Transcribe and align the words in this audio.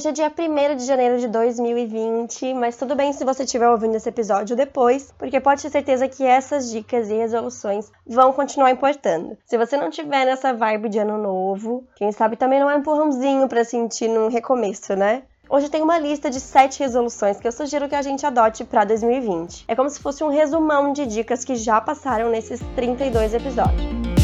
hoje 0.00 0.08
é 0.08 0.12
dia 0.12 0.32
1 0.32 0.76
de 0.76 0.86
janeiro 0.86 1.18
de 1.18 1.28
2020, 1.28 2.54
mas 2.54 2.74
tudo 2.74 2.96
bem 2.96 3.12
se 3.12 3.22
você 3.22 3.42
estiver 3.42 3.68
ouvindo 3.68 3.94
esse 3.94 4.08
episódio 4.08 4.56
depois, 4.56 5.12
porque 5.18 5.38
pode 5.38 5.60
ter 5.60 5.68
certeza 5.68 6.08
que 6.08 6.24
essas 6.24 6.70
dicas 6.70 7.10
e 7.10 7.14
resoluções 7.14 7.92
vão 8.06 8.32
continuar 8.32 8.70
importando. 8.70 9.36
Se 9.44 9.58
você 9.58 9.76
não 9.76 9.90
tiver 9.90 10.24
nessa 10.24 10.54
vibe 10.54 10.88
de 10.88 10.98
ano 10.98 11.18
novo, 11.18 11.84
quem 11.96 12.12
sabe 12.12 12.36
também 12.36 12.58
não 12.58 12.70
é 12.70 12.76
um 12.76 12.78
empurrãozinho 12.78 13.46
para 13.46 13.62
sentir 13.62 14.08
num 14.08 14.28
recomeço, 14.28 14.96
né? 14.96 15.22
Hoje 15.50 15.68
tem 15.68 15.82
uma 15.82 15.98
lista 15.98 16.30
de 16.30 16.40
7 16.40 16.80
resoluções 16.80 17.38
que 17.38 17.46
eu 17.46 17.52
sugiro 17.52 17.86
que 17.86 17.94
a 17.94 18.00
gente 18.00 18.24
adote 18.24 18.64
para 18.64 18.84
2020. 18.84 19.66
É 19.68 19.76
como 19.76 19.90
se 19.90 20.00
fosse 20.00 20.24
um 20.24 20.28
resumão 20.28 20.94
de 20.94 21.04
dicas 21.04 21.44
que 21.44 21.56
já 21.56 21.78
passaram 21.78 22.30
nesses 22.30 22.58
32 22.74 23.34
episódios. 23.34 24.19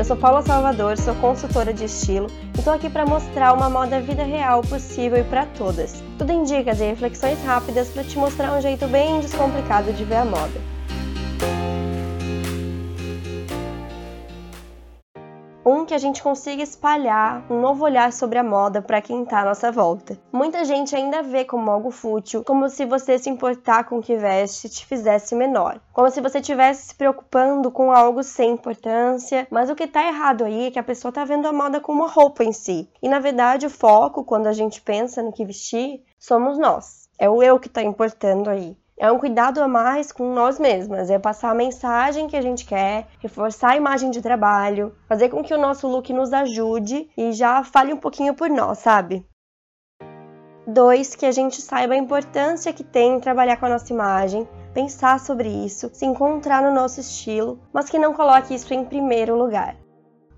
Eu 0.00 0.04
sou 0.06 0.16
Paula 0.16 0.40
Salvador, 0.40 0.96
sou 0.96 1.14
consultora 1.16 1.74
de 1.74 1.84
estilo 1.84 2.26
e 2.54 2.58
estou 2.58 2.72
aqui 2.72 2.88
para 2.88 3.04
mostrar 3.04 3.52
uma 3.52 3.68
moda 3.68 4.00
vida 4.00 4.24
real 4.24 4.62
possível 4.62 5.18
e 5.18 5.24
para 5.24 5.44
todas. 5.44 6.02
Tudo 6.16 6.32
em 6.32 6.42
dicas 6.42 6.80
e 6.80 6.84
reflexões 6.84 7.38
rápidas 7.44 7.88
para 7.88 8.02
te 8.02 8.16
mostrar 8.16 8.56
um 8.56 8.62
jeito 8.62 8.86
bem 8.86 9.20
descomplicado 9.20 9.92
de 9.92 10.02
ver 10.02 10.14
a 10.14 10.24
moda. 10.24 10.58
Um 15.72 15.86
que 15.86 15.94
a 15.94 15.98
gente 15.98 16.20
consiga 16.20 16.64
espalhar 16.64 17.46
um 17.48 17.60
novo 17.60 17.84
olhar 17.84 18.12
sobre 18.12 18.36
a 18.40 18.42
moda 18.42 18.82
para 18.82 19.00
quem 19.00 19.22
está 19.22 19.42
à 19.42 19.44
nossa 19.44 19.70
volta. 19.70 20.18
Muita 20.32 20.64
gente 20.64 20.96
ainda 20.96 21.22
vê 21.22 21.44
como 21.44 21.70
algo 21.70 21.92
fútil, 21.92 22.42
como 22.42 22.68
se 22.68 22.84
você 22.84 23.16
se 23.20 23.30
importar 23.30 23.84
com 23.84 23.98
o 23.98 24.02
que 24.02 24.16
veste 24.16 24.68
te 24.68 24.84
fizesse 24.84 25.32
menor. 25.32 25.80
Como 25.92 26.10
se 26.10 26.20
você 26.20 26.40
estivesse 26.40 26.88
se 26.88 26.94
preocupando 26.96 27.70
com 27.70 27.92
algo 27.92 28.20
sem 28.24 28.50
importância, 28.50 29.46
mas 29.48 29.70
o 29.70 29.76
que 29.76 29.84
está 29.84 30.04
errado 30.04 30.44
aí 30.44 30.66
é 30.66 30.70
que 30.72 30.78
a 30.80 30.82
pessoa 30.82 31.10
está 31.10 31.24
vendo 31.24 31.46
a 31.46 31.52
moda 31.52 31.78
como 31.78 32.00
uma 32.00 32.10
roupa 32.10 32.42
em 32.42 32.52
si. 32.52 32.90
E 33.00 33.08
na 33.08 33.20
verdade 33.20 33.64
o 33.64 33.70
foco, 33.70 34.24
quando 34.24 34.48
a 34.48 34.52
gente 34.52 34.82
pensa 34.82 35.22
no 35.22 35.32
que 35.32 35.44
vestir, 35.44 36.02
somos 36.18 36.58
nós. 36.58 37.08
É 37.16 37.30
o 37.30 37.44
eu 37.44 37.60
que 37.60 37.68
está 37.68 37.80
importando 37.80 38.50
aí 38.50 38.76
é 39.00 39.10
um 39.10 39.18
cuidado 39.18 39.62
a 39.62 39.66
mais 39.66 40.12
com 40.12 40.34
nós 40.34 40.58
mesmas, 40.58 41.08
é 41.08 41.18
passar 41.18 41.52
a 41.52 41.54
mensagem 41.54 42.28
que 42.28 42.36
a 42.36 42.42
gente 42.42 42.66
quer, 42.66 43.06
reforçar 43.18 43.70
a 43.70 43.76
imagem 43.76 44.10
de 44.10 44.20
trabalho, 44.20 44.94
fazer 45.08 45.30
com 45.30 45.42
que 45.42 45.54
o 45.54 45.58
nosso 45.58 45.88
look 45.88 46.12
nos 46.12 46.34
ajude 46.34 47.08
e 47.16 47.32
já 47.32 47.64
fale 47.64 47.94
um 47.94 47.96
pouquinho 47.96 48.34
por 48.34 48.50
nós, 48.50 48.80
sabe? 48.80 49.26
Dois, 50.66 51.16
que 51.16 51.24
a 51.24 51.32
gente 51.32 51.62
saiba 51.62 51.94
a 51.94 51.96
importância 51.96 52.74
que 52.74 52.84
tem 52.84 53.14
em 53.14 53.20
trabalhar 53.20 53.56
com 53.56 53.64
a 53.64 53.70
nossa 53.70 53.90
imagem, 53.90 54.46
pensar 54.74 55.18
sobre 55.18 55.48
isso, 55.48 55.88
se 55.94 56.04
encontrar 56.04 56.60
no 56.60 56.70
nosso 56.70 57.00
estilo, 57.00 57.58
mas 57.72 57.88
que 57.88 57.98
não 57.98 58.12
coloque 58.12 58.54
isso 58.54 58.74
em 58.74 58.84
primeiro 58.84 59.34
lugar. 59.34 59.76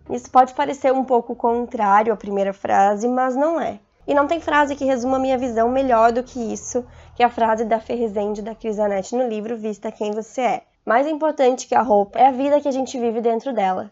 Isso 0.09 0.31
pode 0.31 0.55
parecer 0.55 0.93
um 0.93 1.05
pouco 1.05 1.35
contrário 1.35 2.13
à 2.13 2.17
primeira 2.17 2.53
frase, 2.53 3.09
mas 3.09 3.35
não 3.35 3.61
é. 3.61 3.81
E 4.07 4.15
não 4.15 4.27
tem 4.27 4.41
frase 4.41 4.75
que 4.75 4.85
resuma 4.85 5.19
minha 5.19 5.39
visão 5.39 5.69
melhor 5.69 6.13
do 6.13 6.23
que 6.23 6.53
isso, 6.53 6.85
que 7.15 7.23
é 7.23 7.27
a 7.27 7.31
frase 7.31 7.65
da 7.65 7.79
Ferrizende 7.79 8.43
da 8.43 8.55
Crisanete 8.55 9.15
no 9.15 9.29
livro 9.29 9.57
Vista 9.57 9.93
Quem 9.93 10.11
Você 10.13 10.41
É. 10.41 10.63
Mais 10.85 11.07
importante 11.07 11.69
que 11.69 11.75
a 11.75 11.83
roupa 11.83 12.19
é 12.19 12.27
a 12.27 12.33
vida 12.33 12.61
que 12.61 12.67
a 12.67 12.73
gente 12.73 12.99
vive 12.99 13.21
dentro 13.21 13.53
dela. 13.53 13.91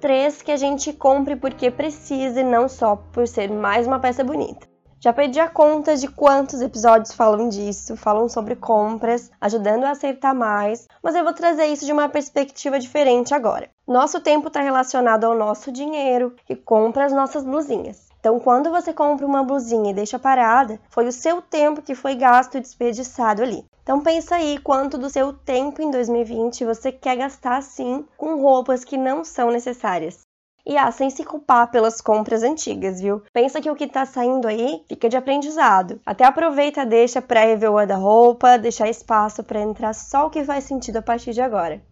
3. 0.00 0.42
Que 0.42 0.52
a 0.52 0.56
gente 0.56 0.92
compre 0.92 1.36
porque 1.36 1.70
precisa 1.70 2.40
e 2.40 2.44
não 2.44 2.68
só 2.68 2.96
por 2.96 3.26
ser 3.26 3.50
mais 3.50 3.86
uma 3.86 3.98
peça 3.98 4.22
bonita. 4.22 4.70
Já 5.02 5.14
perdi 5.14 5.40
a 5.40 5.48
conta 5.48 5.96
de 5.96 6.08
quantos 6.08 6.60
episódios 6.60 7.14
falam 7.14 7.48
disso, 7.48 7.96
falam 7.96 8.28
sobre 8.28 8.54
compras, 8.54 9.30
ajudando 9.40 9.84
a 9.84 9.92
acertar 9.92 10.34
mais, 10.34 10.86
mas 11.02 11.14
eu 11.14 11.24
vou 11.24 11.32
trazer 11.32 11.64
isso 11.66 11.86
de 11.86 11.92
uma 11.92 12.06
perspectiva 12.06 12.78
diferente 12.78 13.32
agora. 13.32 13.70
Nosso 13.88 14.20
tempo 14.20 14.48
está 14.48 14.60
relacionado 14.60 15.24
ao 15.24 15.34
nosso 15.34 15.72
dinheiro, 15.72 16.36
que 16.44 16.54
compra 16.54 17.06
as 17.06 17.14
nossas 17.14 17.42
blusinhas. 17.42 18.09
Então, 18.20 18.38
quando 18.38 18.70
você 18.70 18.92
compra 18.92 19.26
uma 19.26 19.42
blusinha 19.42 19.90
e 19.90 19.94
deixa 19.94 20.18
parada, 20.18 20.78
foi 20.90 21.06
o 21.06 21.12
seu 21.12 21.40
tempo 21.40 21.82
que 21.82 21.94
foi 21.94 22.14
gasto 22.14 22.58
e 22.58 22.60
desperdiçado 22.60 23.42
ali. 23.42 23.64
Então 23.82 24.00
pensa 24.02 24.36
aí 24.36 24.58
quanto 24.58 24.96
do 24.96 25.10
seu 25.10 25.32
tempo 25.32 25.82
em 25.82 25.90
2020 25.90 26.64
você 26.64 26.92
quer 26.92 27.16
gastar 27.16 27.62
sim 27.62 28.04
com 28.16 28.40
roupas 28.40 28.84
que 28.84 28.96
não 28.96 29.24
são 29.24 29.50
necessárias. 29.50 30.20
E 30.64 30.76
ah, 30.76 30.92
sem 30.92 31.08
se 31.08 31.24
culpar 31.24 31.70
pelas 31.70 32.00
compras 32.00 32.42
antigas, 32.42 33.00
viu? 33.00 33.22
Pensa 33.32 33.60
que 33.60 33.70
o 33.70 33.74
que 33.74 33.88
tá 33.88 34.04
saindo 34.04 34.46
aí 34.46 34.84
fica 34.86 35.08
de 35.08 35.16
aprendizado. 35.16 35.98
Até 36.04 36.24
aproveita, 36.24 36.84
deixa 36.86 37.20
pra 37.20 37.44
rever 37.44 37.70
o 37.70 37.74
guarda-roupa, 37.74 38.58
deixar 38.58 38.88
espaço 38.88 39.42
para 39.42 39.60
entrar 39.60 39.94
só 39.94 40.26
o 40.26 40.30
que 40.30 40.44
faz 40.44 40.64
sentido 40.64 40.98
a 40.98 41.02
partir 41.02 41.32
de 41.32 41.40
agora. 41.40 41.82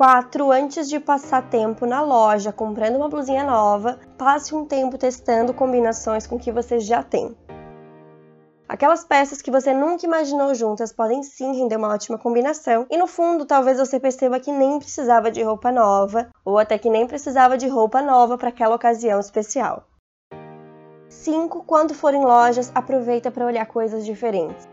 4. 0.00 0.50
Antes 0.50 0.88
de 0.88 0.98
passar 0.98 1.50
tempo 1.50 1.84
na 1.84 2.00
loja 2.00 2.50
comprando 2.50 2.96
uma 2.96 3.10
blusinha 3.10 3.44
nova, 3.44 3.98
passe 4.16 4.54
um 4.54 4.64
tempo 4.64 4.96
testando 4.96 5.52
combinações 5.52 6.26
com 6.26 6.36
o 6.36 6.38
que 6.38 6.50
você 6.50 6.80
já 6.80 7.02
tem. 7.02 7.36
Aquelas 8.66 9.04
peças 9.04 9.42
que 9.42 9.50
você 9.50 9.74
nunca 9.74 10.06
imaginou 10.06 10.54
juntas 10.54 10.90
podem 10.90 11.22
sim 11.22 11.54
render 11.54 11.76
uma 11.76 11.92
ótima 11.92 12.16
combinação, 12.16 12.86
e 12.88 12.96
no 12.96 13.06
fundo 13.06 13.44
talvez 13.44 13.76
você 13.76 14.00
perceba 14.00 14.40
que 14.40 14.50
nem 14.50 14.78
precisava 14.78 15.30
de 15.30 15.42
roupa 15.42 15.70
nova, 15.70 16.30
ou 16.46 16.58
até 16.58 16.78
que 16.78 16.88
nem 16.88 17.06
precisava 17.06 17.58
de 17.58 17.68
roupa 17.68 18.00
nova 18.00 18.38
para 18.38 18.48
aquela 18.48 18.76
ocasião 18.76 19.20
especial. 19.20 19.84
5. 21.10 21.62
Quando 21.64 21.92
for 21.92 22.14
em 22.14 22.24
lojas, 22.24 22.72
aproveita 22.74 23.30
para 23.30 23.44
olhar 23.44 23.66
coisas 23.66 24.06
diferentes. 24.06 24.66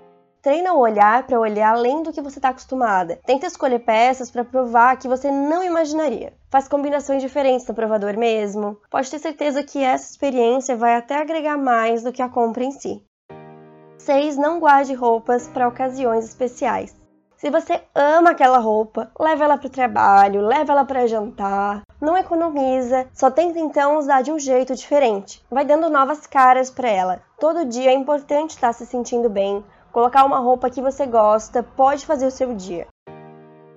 Treina 0.47 0.73
o 0.73 0.79
olhar 0.79 1.27
para 1.27 1.37
olhar 1.37 1.73
além 1.73 2.01
do 2.01 2.13
que 2.13 2.21
você 2.21 2.39
está 2.39 2.47
acostumada. 2.47 3.19
Tenta 3.25 3.45
escolher 3.45 3.79
peças 3.79 4.31
para 4.31 4.45
provar 4.45 4.95
que 4.95 5.05
você 5.05 5.29
não 5.29 5.61
imaginaria. 5.61 6.31
Faz 6.49 6.69
combinações 6.69 7.21
diferentes 7.21 7.67
no 7.67 7.73
provador 7.73 8.17
mesmo. 8.17 8.77
Pode 8.89 9.11
ter 9.11 9.19
certeza 9.19 9.61
que 9.61 9.83
essa 9.83 10.09
experiência 10.09 10.77
vai 10.77 10.95
até 10.95 11.17
agregar 11.17 11.57
mais 11.57 12.01
do 12.01 12.13
que 12.13 12.21
a 12.21 12.29
compra 12.29 12.63
em 12.63 12.71
si. 12.71 13.03
6. 13.97 14.37
Não 14.37 14.57
guarde 14.57 14.93
roupas 14.93 15.49
para 15.49 15.67
ocasiões 15.67 16.23
especiais. 16.23 16.95
Se 17.35 17.51
você 17.51 17.83
ama 17.93 18.31
aquela 18.31 18.57
roupa, 18.57 19.11
leva 19.19 19.43
ela 19.43 19.57
para 19.57 19.67
o 19.67 19.69
trabalho, 19.69 20.41
leva 20.41 20.71
ela 20.71 20.85
para 20.85 21.07
jantar. 21.07 21.81
Não 21.99 22.17
economiza, 22.17 23.05
só 23.13 23.29
tenta 23.29 23.59
então 23.59 23.97
usar 23.97 24.21
de 24.21 24.31
um 24.31 24.39
jeito 24.39 24.73
diferente. 24.73 25.43
Vai 25.51 25.65
dando 25.65 25.89
novas 25.89 26.25
caras 26.25 26.71
para 26.71 26.89
ela. 26.89 27.21
Todo 27.37 27.65
dia 27.65 27.91
é 27.91 27.93
importante 27.93 28.51
estar 28.51 28.67
tá 28.67 28.73
se 28.73 28.85
sentindo 28.87 29.29
bem, 29.29 29.63
Colocar 29.97 30.25
uma 30.25 30.37
roupa 30.37 30.69
que 30.69 30.79
você 30.79 31.07
gosta 31.07 31.63
pode 31.63 32.05
fazer 32.05 32.27
o 32.27 32.31
seu 32.31 32.53
dia. 32.53 32.85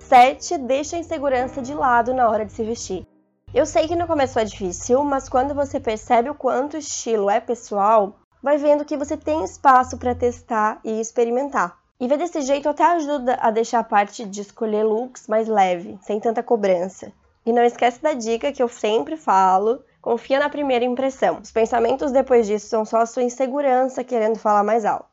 7. 0.01 0.55
Deixa 0.59 0.95
a 0.95 0.99
insegurança 0.99 1.63
de 1.63 1.73
lado 1.73 2.13
na 2.13 2.29
hora 2.29 2.45
de 2.45 2.51
se 2.51 2.63
vestir. 2.63 3.07
Eu 3.51 3.65
sei 3.65 3.87
que 3.87 3.95
no 3.95 4.05
começo 4.05 4.37
é 4.37 4.43
difícil, 4.43 5.03
mas 5.03 5.27
quando 5.27 5.55
você 5.55 5.79
percebe 5.79 6.29
o 6.29 6.35
quanto 6.35 6.75
o 6.75 6.77
estilo 6.77 7.27
é 7.27 7.39
pessoal, 7.39 8.17
vai 8.39 8.59
vendo 8.59 8.85
que 8.85 8.95
você 8.95 9.17
tem 9.17 9.43
espaço 9.43 9.97
para 9.97 10.13
testar 10.13 10.79
e 10.83 11.01
experimentar. 11.01 11.75
E 11.99 12.07
ver 12.07 12.19
desse 12.19 12.41
jeito 12.41 12.69
até 12.69 12.83
ajuda 12.83 13.39
a 13.41 13.49
deixar 13.49 13.79
a 13.79 13.83
parte 13.83 14.23
de 14.23 14.41
escolher 14.41 14.83
looks 14.83 15.27
mais 15.27 15.47
leve, 15.47 15.97
sem 16.03 16.19
tanta 16.19 16.43
cobrança. 16.43 17.11
E 17.43 17.51
não 17.51 17.63
esquece 17.63 17.99
da 17.99 18.13
dica 18.13 18.51
que 18.51 18.61
eu 18.61 18.67
sempre 18.67 19.17
falo: 19.17 19.83
confia 19.99 20.39
na 20.39 20.49
primeira 20.49 20.85
impressão. 20.85 21.39
Os 21.41 21.51
pensamentos 21.51 22.11
depois 22.11 22.45
disso 22.45 22.67
são 22.67 22.85
só 22.85 22.97
a 22.97 23.07
sua 23.07 23.23
insegurança 23.23 24.03
querendo 24.03 24.37
falar 24.37 24.63
mais 24.63 24.85
alto. 24.85 25.10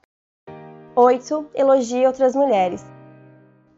8. 1.00 1.50
Elogie 1.54 2.08
outras 2.08 2.34
mulheres. 2.34 2.84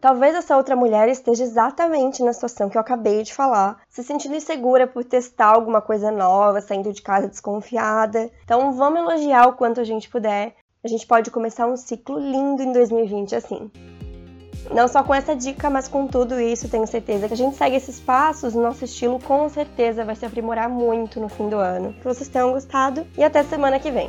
Talvez 0.00 0.34
essa 0.34 0.56
outra 0.56 0.74
mulher 0.74 1.06
esteja 1.06 1.44
exatamente 1.44 2.22
na 2.22 2.32
situação 2.32 2.70
que 2.70 2.78
eu 2.78 2.80
acabei 2.80 3.22
de 3.22 3.34
falar, 3.34 3.82
se 3.90 4.02
sentindo 4.02 4.36
insegura 4.36 4.86
por 4.86 5.04
testar 5.04 5.48
alguma 5.48 5.82
coisa 5.82 6.10
nova, 6.10 6.62
saindo 6.62 6.90
de 6.94 7.02
casa 7.02 7.28
desconfiada. 7.28 8.30
Então 8.42 8.72
vamos 8.72 9.00
elogiar 9.00 9.48
o 9.48 9.52
quanto 9.52 9.82
a 9.82 9.84
gente 9.84 10.08
puder. 10.08 10.54
A 10.82 10.88
gente 10.88 11.06
pode 11.06 11.30
começar 11.30 11.66
um 11.66 11.76
ciclo 11.76 12.18
lindo 12.18 12.62
em 12.62 12.72
2020 12.72 13.36
assim. 13.36 13.70
Não 14.70 14.88
só 14.88 15.02
com 15.02 15.14
essa 15.14 15.36
dica, 15.36 15.68
mas 15.68 15.88
com 15.88 16.06
tudo 16.06 16.40
isso, 16.40 16.70
tenho 16.70 16.86
certeza 16.86 17.28
que 17.28 17.34
a 17.34 17.36
gente 17.36 17.54
segue 17.54 17.76
esses 17.76 18.00
passos, 18.00 18.54
nosso 18.54 18.86
estilo 18.86 19.20
com 19.20 19.46
certeza 19.50 20.06
vai 20.06 20.16
se 20.16 20.24
aprimorar 20.24 20.70
muito 20.70 21.20
no 21.20 21.28
fim 21.28 21.50
do 21.50 21.56
ano. 21.56 21.92
Que 21.92 22.04
vocês 22.04 22.30
tenham 22.30 22.52
gostado 22.52 23.06
e 23.18 23.22
até 23.22 23.42
semana 23.42 23.78
que 23.78 23.90
vem. 23.90 24.08